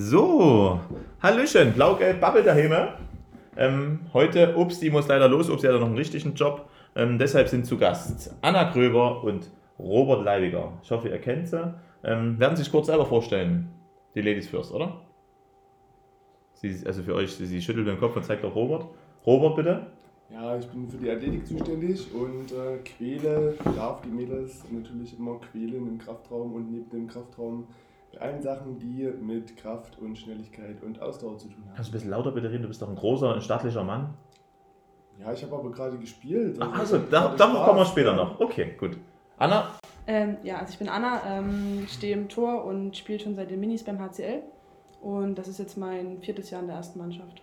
[0.00, 0.78] So,
[1.20, 2.72] Hallöchen, blau-gelb Bubble daheim.
[3.56, 6.68] Ähm, heute, Upsi muss leider los, Upsi hat ja noch einen richtigen Job.
[6.94, 10.74] Ähm, deshalb sind zu Gast Anna Gröber und Robert Leibiger.
[10.84, 11.74] Ich hoffe, ihr kennt sie.
[12.04, 13.72] Ähm, werden sich kurz selber vorstellen.
[14.14, 15.00] Die Ladies first, oder?
[16.54, 18.86] Sie, also für euch, sie schüttelt den Kopf und zeigt auf Robert.
[19.26, 19.86] Robert, bitte.
[20.30, 25.40] Ja, ich bin für die Athletik zuständig und äh, quäle, darf die Mädels natürlich immer
[25.40, 27.66] quälen im Kraftraum und neben dem Kraftraum
[28.12, 31.74] bei allen Sachen, die mit Kraft und Schnelligkeit und Ausdauer zu tun haben.
[31.74, 32.62] Kannst du ein bisschen lauter bitte reden?
[32.62, 34.14] Du bist doch ein großer, ein stattlicher Mann.
[35.20, 36.58] Ja, ich habe aber gerade gespielt.
[36.60, 38.38] Ach, ich also, hab da, darauf kommen wir später noch.
[38.40, 38.96] Okay, gut.
[39.36, 39.74] Anna?
[40.06, 43.60] Ähm, ja, also ich bin Anna, ähm, stehe im Tor und spiele schon seit den
[43.60, 44.42] Minis beim HCL.
[45.02, 47.42] Und das ist jetzt mein viertes Jahr in der ersten Mannschaft.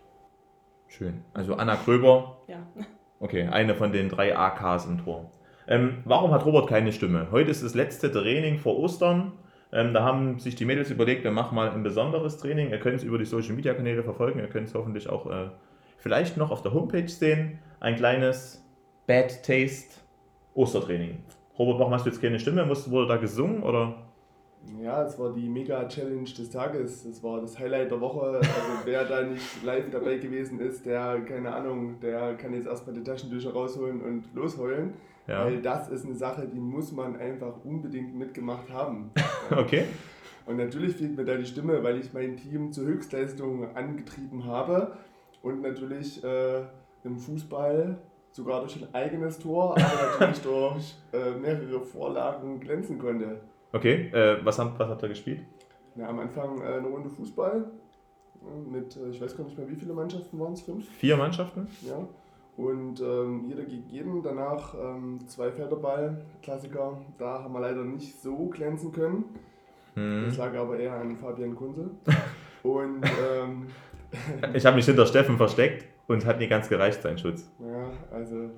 [0.87, 1.23] Schön.
[1.33, 2.65] Also Anna Gröber, Ja.
[3.19, 5.31] Okay, eine von den drei AKs im Tor.
[5.67, 7.29] Ähm, warum hat Robert keine Stimme?
[7.31, 9.31] Heute ist das letzte Training vor Ostern.
[9.75, 12.69] Ähm, da haben sich die Mädels überlegt, wir machen mal ein besonderes Training.
[12.69, 14.39] Ihr könnt es über die Social Media Kanäle verfolgen.
[14.39, 15.49] Ihr könnt es hoffentlich auch äh,
[15.97, 17.59] vielleicht noch auf der Homepage sehen.
[17.81, 18.65] Ein kleines
[19.05, 19.99] Bad Taste
[20.53, 21.17] Ostertraining.
[21.59, 22.65] Robert, warum hast du jetzt keine Stimme?
[22.69, 23.95] Wurde da gesungen oder?
[24.81, 27.03] Ja, es war die Mega-Challenge des Tages.
[27.03, 28.37] Es war das Highlight der Woche.
[28.37, 28.49] Also
[28.85, 33.03] wer da nicht live dabei gewesen ist, der, keine Ahnung, der kann jetzt erstmal die
[33.03, 34.93] Taschentücher rausholen und losheulen.
[35.27, 35.45] Ja.
[35.45, 39.11] Weil das ist eine Sache, die muss man einfach unbedingt mitgemacht haben.
[39.51, 39.85] Okay.
[40.47, 44.97] Und natürlich fehlt mir da die Stimme, weil ich mein Team zur Höchstleistung angetrieben habe
[45.43, 46.61] und natürlich äh,
[47.03, 47.97] im Fußball
[48.31, 53.39] sogar durch ein eigenes Tor, aber natürlich durch äh, mehrere Vorlagen glänzen konnte.
[53.71, 55.41] Okay, äh, was, haben, was habt ihr gespielt?
[55.95, 57.65] Na, am Anfang äh, eine Runde Fußball
[58.69, 60.89] mit, äh, ich weiß gar nicht mehr, wie viele Mannschaften waren es, fünf?
[60.97, 61.67] Vier Mannschaften?
[61.81, 62.07] Ja.
[62.57, 64.23] Und ähm, jeder gegen jeden.
[64.23, 66.97] Danach ähm, zwei Felderball, Klassiker.
[67.17, 69.25] Da haben wir leider nicht so glänzen können.
[69.95, 70.23] Hm.
[70.27, 71.89] Das lag aber eher an Fabian Kunze.
[72.63, 73.67] Und ähm,
[74.53, 77.51] Ich habe mich hinter Steffen versteckt und hat nie ganz gereicht, sein Schutz.
[77.59, 78.49] ja, also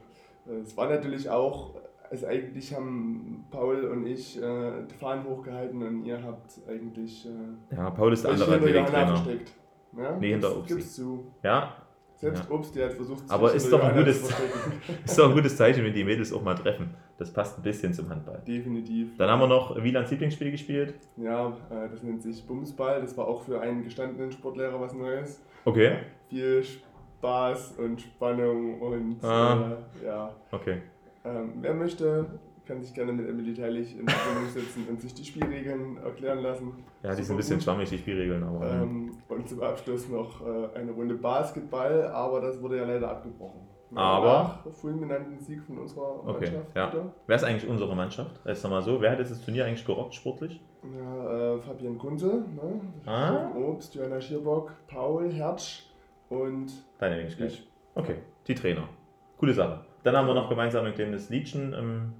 [0.63, 1.75] es war natürlich auch,
[2.09, 7.75] also eigentlich haben Paul und ich äh, die Fahnen hochgehalten und ihr habt eigentlich äh,
[7.75, 9.15] Ja, Paul ist der andere Athletiktrainer.
[9.17, 9.51] versteckt.
[9.97, 10.17] Ja?
[10.17, 10.73] Nee, hinter Upsi.
[10.75, 11.25] Gibt's zu.
[11.43, 11.73] Ja,
[12.19, 12.55] Selbst Ja.
[12.55, 14.27] Obst, der hat versucht, Aber ist doch ein gutes-
[15.05, 16.95] ist doch ein gutes Zeichen, wenn die Mädels auch mal treffen.
[17.19, 18.41] Das passt ein bisschen zum Handball.
[18.47, 19.15] Definitiv.
[19.17, 20.95] Dann haben wir noch Wielands Lieblingsspiel gespielt.
[21.15, 23.01] Ja, äh, das nennt sich Bumsball.
[23.01, 25.43] Das war auch für einen gestandenen Sportlehrer was Neues.
[25.63, 25.97] Okay.
[26.29, 29.77] Viel Spaß und Spannung und Ah.
[30.01, 30.35] äh, ja.
[30.51, 30.81] Okay.
[31.23, 32.25] Ähm, wer möchte,
[32.67, 36.73] kann sich gerne mit Emily Teilig in Verbindung setzen und sich die Spielregeln erklären lassen.
[37.03, 38.69] Ja, die sind ein bisschen schwammig, die Spielregeln, aber.
[38.71, 43.61] ähm, und zum Abschluss noch äh, eine Runde Basketball, aber das wurde ja leider abgebrochen.
[43.95, 46.75] Aber- Nach fulminanten Sieg von unserer Okay, Mannschaft.
[46.75, 46.91] ja.
[46.93, 47.13] wieder.
[47.25, 48.41] Wer ist eigentlich unsere Mannschaft?
[48.45, 48.99] Jetzt nochmal so.
[48.99, 50.61] Wer hat jetzt das Turnier eigentlich gerockt sportlich?
[50.83, 52.81] Ja, äh, Fabian Kunze, ne?
[53.05, 53.49] Ah.
[53.55, 55.83] Obst, Johanna Schierbock, Paul Hertsch
[56.29, 57.47] und Deine Wenigkeit.
[57.51, 57.67] ich.
[57.95, 58.15] Okay,
[58.47, 58.89] die Trainer.
[59.37, 59.79] Coole Sache.
[60.03, 62.13] Dann haben wir noch gemeinsam ein kleines Liedchen ähm,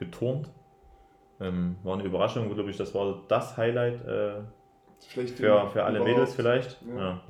[0.00, 0.50] geturnt.
[1.40, 4.40] Ähm, war eine Überraschung, glaube ich, das war das Highlight äh,
[4.98, 5.26] für,
[5.68, 6.10] für alle überhaupt.
[6.10, 6.82] Mädels vielleicht.
[6.86, 6.98] Ja.
[6.98, 7.20] Ja.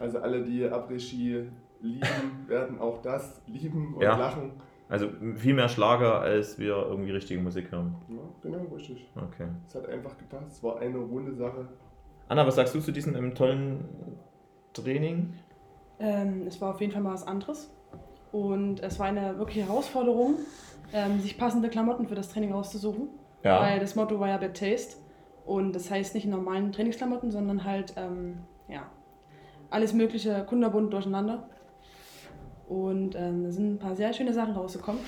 [0.00, 1.46] Also alle, die Après-Ski
[1.80, 2.04] lieben,
[2.48, 4.16] werden auch das lieben und Ja.
[4.18, 4.52] lachen.
[4.88, 7.94] Also viel mehr Schlager, als wir irgendwie richtige Musik hören.
[8.08, 9.08] Ja, genau, richtig.
[9.16, 9.46] Okay.
[9.66, 10.48] Es hat einfach gepasst.
[10.52, 11.68] Es war eine runde Sache.
[12.28, 13.88] Anna, was sagst du zu diesem ähm, tollen
[14.74, 15.32] Training?
[15.98, 17.73] Ähm, es war auf jeden Fall mal was anderes.
[18.34, 20.34] Und es war eine wirkliche Herausforderung,
[20.92, 23.08] ähm, sich passende Klamotten für das Training rauszusuchen.
[23.44, 24.96] Weil das Motto war ja Bad Taste.
[25.46, 28.82] Und das heißt nicht normalen Trainingsklamotten, sondern halt, ähm, ja,
[29.70, 31.48] alles mögliche kunderbunt durcheinander.
[32.68, 35.00] Und ähm, da sind ein paar sehr schöne Sachen rausgekommen.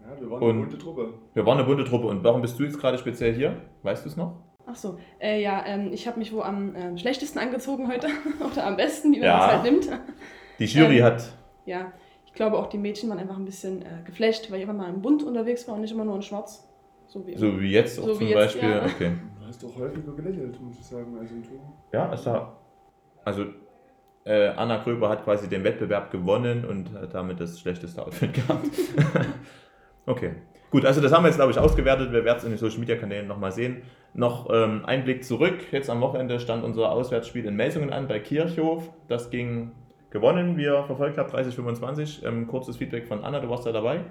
[0.00, 1.14] Ja, wir waren Und- eine bunte Truppe.
[1.34, 3.60] Wir waren eine bunte Truppe und warum bist du jetzt gerade speziell hier?
[3.82, 4.36] Weißt du es noch?
[4.64, 8.06] Ach so, äh, ja, ähm, ich habe mich wohl am ähm, schlechtesten angezogen heute.
[8.52, 9.46] Oder am besten, wie man Ja.
[9.48, 9.88] es halt nimmt.
[10.58, 11.32] Die Jury Ähm, hat.
[11.66, 11.92] Ja,
[12.36, 15.02] glaube auch die Mädchen waren einfach ein bisschen äh, geflasht, weil ich immer mal im
[15.02, 16.68] Bunt unterwegs war und nicht immer nur in Schwarz.
[17.08, 17.36] So wie.
[17.36, 18.68] So wie jetzt auch So zum jetzt, Beispiel.
[18.70, 18.84] ja.
[18.84, 19.12] Okay.
[19.40, 21.72] Du hast doch häufiger gelächelt, muss ich sagen, als im Tor.
[21.92, 22.60] Ja, es war.
[23.24, 23.46] Also
[24.24, 28.66] äh, Anna Gröber hat quasi den Wettbewerb gewonnen und hat damit das schlechteste Outfit gehabt.
[30.06, 30.32] okay.
[30.70, 32.12] Gut, also das haben wir jetzt, glaube ich, ausgewertet.
[32.12, 33.82] Wir werden es in den Social Media Kanälen nochmal sehen.
[34.14, 35.58] Noch ähm, ein Blick zurück.
[35.70, 38.90] Jetzt am Wochenende stand unser Auswärtsspiel in Melsungen an bei Kirchhof.
[39.06, 39.72] Das ging
[40.10, 42.24] gewonnen, wie ihr verfolgt habt, 30-25.
[42.26, 44.04] Ähm, kurzes Feedback von Anna, du warst ja dabei.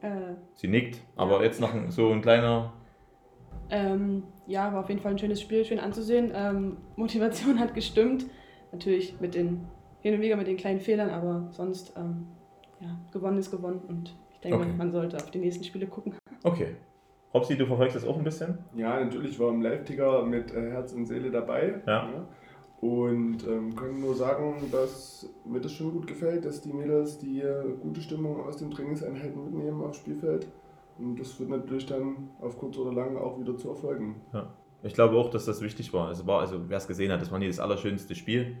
[0.00, 1.44] Äh, Sie nickt, aber Ja.
[1.44, 2.72] jetzt noch ein, so ein kleiner.
[3.70, 6.32] ähm, ja, war auf jeden Fall ein schönes Spiel, schön anzusehen.
[6.34, 8.26] Ähm, Motivation hat gestimmt.
[8.72, 9.66] Natürlich mit den
[10.00, 12.28] hin und wieder mit den kleinen Fehlern, aber sonst, ähm,
[12.80, 14.72] ja, gewonnen ist gewonnen und ich denke, Okay.
[14.76, 16.14] man sollte auf die nächsten Spiele gucken.
[16.44, 16.76] Okay.
[17.34, 18.58] Robsi, du verfolgst das auch ein bisschen?
[18.74, 21.82] Ja, natürlich war im Live-Ticker mit äh, Herz und Seele dabei.
[21.86, 22.08] Ja.
[22.10, 22.28] ja.
[22.80, 27.42] Und ähm, kann nur sagen, dass mir das schon gut gefällt, dass die Mädels die
[27.82, 30.46] gute Stimmung aus den Trainingseinheiten mitnehmen aufs Spielfeld.
[30.98, 34.20] Und das wird natürlich dann auf kurz oder lang auch wieder zu erfolgen.
[34.32, 34.48] Ja.
[34.82, 36.10] Ich glaube auch, dass das wichtig war.
[36.10, 38.58] Es war, also wer es gesehen hat, das war nie das allerschönste Spiel.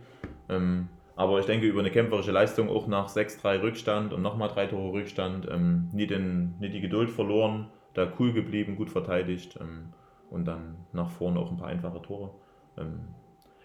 [0.48, 4.66] Ähm, aber ich denke, über eine kämpferische Leistung, auch nach 6-3 Rückstand und nochmal drei
[4.66, 9.92] Tore Rückstand, ähm, nie, den, nie die Geduld verloren, da cool geblieben, gut verteidigt ähm,
[10.30, 12.30] und dann nach vorne auch ein paar einfache Tore.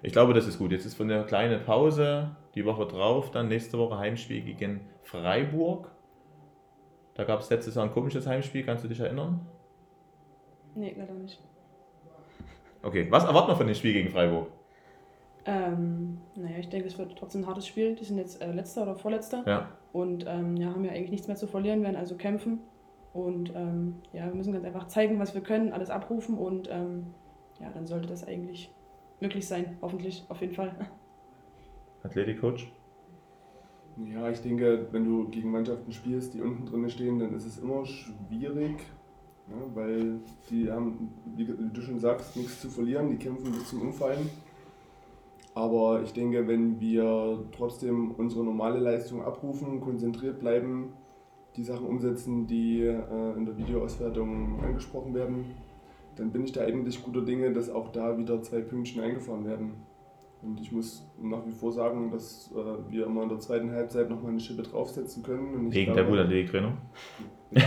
[0.04, 0.72] Ich glaube, das ist gut.
[0.72, 5.90] Jetzt ist von der kleinen Pause die Woche drauf, dann nächste Woche Heimspiel gegen Freiburg.
[7.16, 9.40] Da gab es letztes Jahr ein komisches Heimspiel, kannst du dich erinnern?
[10.76, 11.40] Nee, leider nicht.
[12.82, 14.50] Okay, was erwarten wir von dem Spiel gegen Freiburg?
[15.46, 17.96] Ähm, naja, ich denke, es wird trotzdem ein hartes Spiel.
[17.96, 19.44] Die sind jetzt äh, letzter oder vorletzter.
[19.46, 19.70] Ja.
[19.94, 22.60] Und ähm, ja, haben ja eigentlich nichts mehr zu verlieren, werden also kämpfen.
[23.14, 27.14] Und ähm, ja, wir müssen ganz einfach zeigen, was wir können, alles abrufen und ähm,
[27.62, 28.72] ja, dann sollte das eigentlich
[29.24, 30.76] möglich sein, hoffentlich, auf jeden Fall.
[32.04, 32.72] Athletikcoach?
[34.12, 37.60] Ja, ich denke, wenn du gegen Mannschaften spielst, die unten drin stehen, dann ist es
[37.60, 38.78] immer schwierig,
[39.48, 43.82] ja, weil die haben, wie du schon sagst, nichts zu verlieren, die kämpfen bis zum
[43.82, 44.30] Umfallen.
[45.56, 50.94] Aber ich denke, wenn wir trotzdem unsere normale Leistung abrufen, konzentriert bleiben,
[51.56, 55.46] die Sachen umsetzen, die äh, in der Videoauswertung angesprochen werden,
[56.16, 59.74] dann bin ich da eigentlich guter Dinge, dass auch da wieder zwei Pünktchen eingefahren werden.
[60.42, 64.10] Und ich muss nach wie vor sagen, dass äh, wir immer in der zweiten Halbzeit
[64.10, 65.72] nochmal eine Schippe draufsetzen können.
[65.72, 66.78] Wegen der Bulandé-Trainer?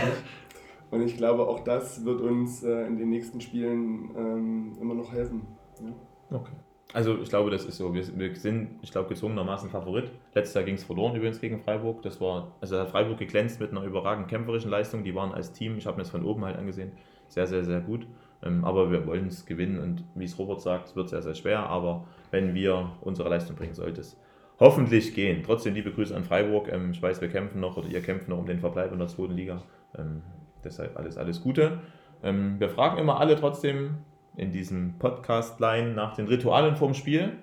[0.91, 5.13] Und ich glaube, auch das wird uns äh, in den nächsten Spielen ähm, immer noch
[5.13, 5.43] helfen.
[5.81, 6.37] Ja.
[6.37, 6.53] Okay.
[6.93, 7.93] Also ich glaube, das ist so.
[7.93, 10.11] Wir, wir sind, ich glaube, gezwungenermaßen Favorit.
[10.35, 12.03] Letztes Jahr ging es verloren übrigens gegen Freiburg.
[12.03, 15.03] Das war, also hat Freiburg geglänzt mit einer überragend kämpferischen Leistung.
[15.03, 16.93] Die waren als Team, ich habe mir das von oben halt angesehen,
[17.29, 18.07] sehr, sehr, sehr gut.
[18.43, 21.35] Ähm, aber wir wollen es gewinnen und wie es Robert sagt, es wird sehr, sehr
[21.35, 21.69] schwer.
[21.69, 24.17] Aber wenn wir unsere Leistung bringen, sollte es
[24.61, 25.43] hoffentlich gehen.
[25.45, 26.69] Trotzdem liebe Grüße an Freiburg.
[26.73, 29.09] Ähm, ich weiß, wir kämpfen noch oder ihr kämpft noch um den Verbleib in der
[29.09, 29.63] zweiten Liga.
[29.99, 30.23] Ähm,
[30.63, 31.81] deshalb alles, alles Gute.
[32.23, 33.99] wir fragen immer alle trotzdem
[34.37, 37.39] in diesem Podcast-Line nach den Ritualen vorm Spiel.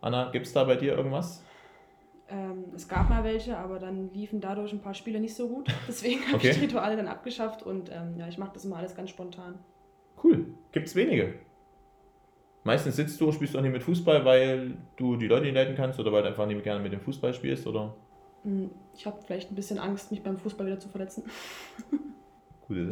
[0.00, 1.42] Anna, gibt es da bei dir irgendwas?
[2.28, 5.68] Ähm, es gab mal welche, aber dann liefen dadurch ein paar Spiele nicht so gut.
[5.88, 6.50] Deswegen habe okay.
[6.50, 9.58] ich die Rituale dann abgeschafft und ähm, ja, ich mache das immer alles ganz spontan.
[10.22, 10.46] Cool.
[10.72, 11.34] Gibt es wenige.
[12.64, 15.74] Meistens sitzt du, spielst du auch nicht mit Fußball, weil du die Leute nicht leiten
[15.74, 17.94] kannst oder weil du einfach nicht mehr gerne mit dem Fußball spielst, oder?
[18.44, 21.24] Hm, ich habe vielleicht ein bisschen Angst, mich beim Fußball wieder zu verletzen.
[22.72, 22.90] Gute,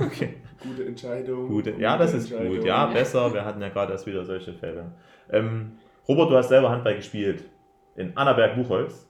[0.04, 0.34] okay.
[0.62, 1.48] Gute Entscheidung.
[1.48, 2.64] Gute, ja, das ist gut.
[2.64, 3.32] Ja, besser.
[3.32, 4.92] Wir hatten ja gerade erst wieder solche Fälle.
[5.30, 5.72] Ähm,
[6.08, 7.44] Robert, du hast selber Handball gespielt.
[7.96, 9.08] In Annaberg-Buchholz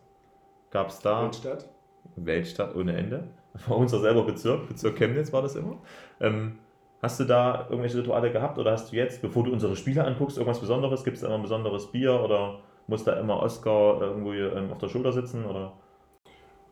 [0.70, 1.22] gab es da.
[1.22, 1.68] Weltstadt.
[2.16, 3.28] Weltstadt ohne Ende.
[3.68, 4.68] War unser selber Bezirk.
[4.68, 5.78] Bezirk Chemnitz war das immer.
[6.20, 6.58] Ähm,
[7.04, 10.38] Hast du da irgendwelche Rituale gehabt oder hast du jetzt, bevor du unsere Spiele anguckst,
[10.38, 11.04] irgendwas Besonderes?
[11.04, 14.78] Gibt es da immer ein besonderes Bier oder muss da immer Oscar irgendwo ähm, auf
[14.78, 15.44] der Schulter sitzen?
[15.44, 15.74] Oder?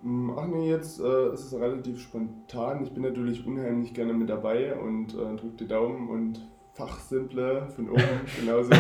[0.03, 2.83] Mm, ach nee, jetzt äh, ist es relativ spontan.
[2.83, 6.41] Ich bin natürlich unheimlich gerne mit dabei und äh, drücke die Daumen und
[6.75, 8.03] fachsimple von oben,
[8.41, 8.71] genauso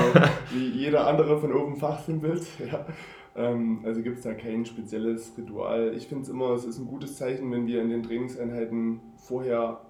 [0.52, 2.46] wie jeder andere von oben fachsimpelt.
[2.70, 2.86] Ja.
[3.34, 5.94] Ähm, also gibt es da kein spezielles Ritual.
[5.96, 9.80] Ich finde es immer, es ist ein gutes Zeichen, wenn wir in den Trainingseinheiten vorher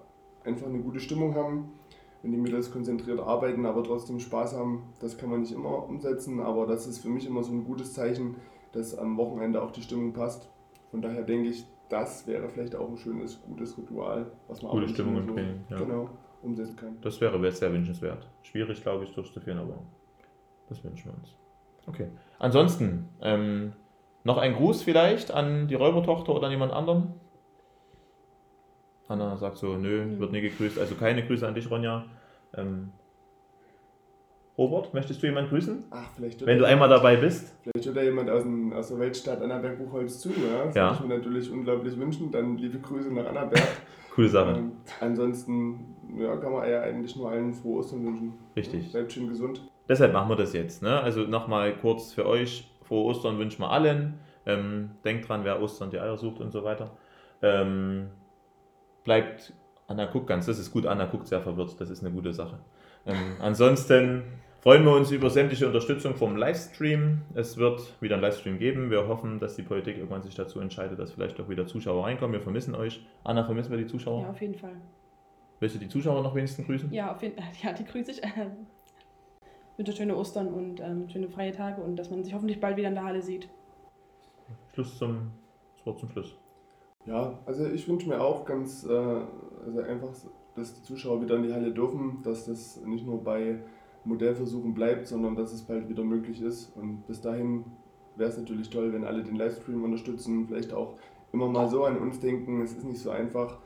[0.45, 1.73] einfach eine gute Stimmung haben,
[2.21, 4.83] wenn die Mädels konzentriert arbeiten, aber trotzdem Spaß haben.
[5.01, 7.93] Das kann man nicht immer umsetzen, aber das ist für mich immer so ein gutes
[7.93, 8.35] Zeichen,
[8.71, 10.49] dass am Wochenende auch die Stimmung passt.
[10.93, 14.85] Von daher denke ich, das wäre vielleicht auch ein schönes, gutes Ritual, was man Gute
[14.85, 15.79] auch Stimmung im so, ja.
[15.79, 16.09] genau,
[16.43, 16.97] umsetzen kann.
[17.01, 18.29] Das wäre sehr wünschenswert.
[18.43, 19.79] Schwierig, glaube ich, durchzuführen, aber
[20.69, 21.35] das wünschen wir uns.
[21.87, 22.09] Okay.
[22.37, 23.73] Ansonsten, ähm,
[24.23, 27.15] noch ein Gruß vielleicht an die Räubertochter oder an jemand anderen?
[29.07, 30.77] Anna sagt so, nö, wird nie gegrüßt.
[30.77, 32.05] Also keine Grüße an dich, Ronja.
[32.53, 32.91] Ähm,
[34.63, 35.83] Robert, möchtest du jemanden grüßen?
[35.91, 36.45] Ach, vielleicht.
[36.45, 37.53] Wenn du einmal dabei bist.
[37.61, 40.29] Vielleicht hört da jemand aus, dem, aus der Weltstadt Annaberg-Buchholz zu.
[40.29, 40.65] Ja?
[40.65, 40.83] Das ja.
[40.85, 42.31] würde ich mir natürlich unglaublich wünschen.
[42.31, 43.61] Dann liebe Grüße nach Annaberg.
[44.15, 44.51] Coole Sache.
[44.57, 48.33] Ähm, ansonsten ja, kann man ja eigentlich nur allen frohe Ostern wünschen.
[48.55, 48.91] Richtig.
[48.91, 49.61] Bleibt schön gesund.
[49.89, 50.81] Deshalb machen wir das jetzt.
[50.81, 51.01] Ne?
[51.01, 54.19] Also nochmal kurz für euch: Frohe Ostern wünschen wir allen.
[54.45, 56.91] Ähm, denkt dran, wer Ostern die Eier sucht und so weiter.
[57.41, 58.07] Ähm,
[59.03, 59.53] bleibt,
[59.87, 62.59] Anna guckt ganz, das ist gut, Anna guckt sehr verwirrt, das ist eine gute Sache.
[63.05, 64.23] Ähm, ansonsten
[64.63, 67.23] freuen wir uns über sämtliche Unterstützung vom Livestream.
[67.33, 68.89] Es wird wieder einen Livestream geben.
[68.89, 72.31] Wir hoffen, dass die Politik irgendwann sich dazu entscheidet, dass vielleicht auch wieder Zuschauer reinkommen.
[72.31, 73.05] Wir vermissen euch.
[73.25, 74.21] Anna, vermissen wir die Zuschauer?
[74.21, 74.77] Ja, auf jeden Fall.
[75.59, 76.93] Willst du die Zuschauer noch wenigstens grüßen?
[76.93, 78.21] Ja, auf jeden, ja die grüße ich.
[79.75, 82.87] wünsche schöne Ostern und ähm, schöne freie Tage und dass man sich hoffentlich bald wieder
[82.87, 83.49] in der Halle sieht.
[84.73, 85.31] Schluss zum,
[85.75, 86.37] das Wort zum Schluss.
[87.05, 90.13] Ja, also ich wünsche mir auch ganz, äh, also einfach
[90.55, 93.59] dass die Zuschauer wieder in die Halle dürfen, dass das nicht nur bei
[94.05, 96.75] Modellversuchen bleibt, sondern dass es bald wieder möglich ist.
[96.75, 97.65] Und bis dahin
[98.15, 100.95] wäre es natürlich toll, wenn alle den Livestream unterstützen, vielleicht auch
[101.31, 102.61] immer mal so an uns denken.
[102.61, 103.57] Es ist nicht so einfach,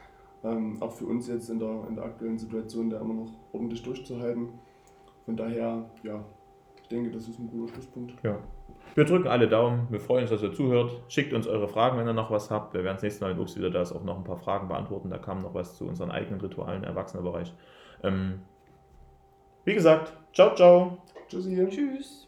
[0.43, 3.83] ähm, auch für uns jetzt in der, in der aktuellen Situation, da immer noch ordentlich
[3.83, 4.49] durchzuhalten.
[5.25, 6.23] Von daher, ja,
[6.81, 8.13] ich denke, das ist ein guter Schlusspunkt.
[8.23, 8.39] Ja.
[8.95, 9.87] Wir drücken alle Daumen.
[9.89, 11.01] Wir freuen uns, dass ihr zuhört.
[11.07, 12.73] Schickt uns eure Fragen, wenn ihr noch was habt.
[12.73, 15.09] Wir werden das nächste Mal, wenn Obst wieder da auch noch ein paar Fragen beantworten.
[15.09, 17.53] Da kam noch was zu unseren eigenen Ritualen im Erwachsenenbereich.
[18.03, 18.39] Ähm,
[19.67, 20.97] wie gesagt, ciao, ciao.
[21.27, 21.67] Tschüssi.
[21.69, 22.26] Tschüss.